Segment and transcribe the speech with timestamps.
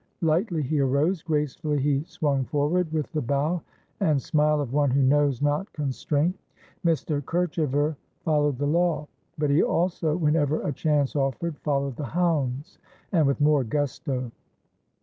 [0.21, 3.61] Lightly he arose, gracefully he swung forward, with the bow
[3.99, 6.35] and smile of one who knows not constraint.
[6.83, 7.21] Mr.
[7.23, 12.79] Kerchever followed the law, but he also, whenever a chance offered, followed the hounds,
[13.11, 14.31] and with more gusto.